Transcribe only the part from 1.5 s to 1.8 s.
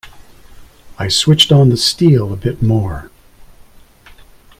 on the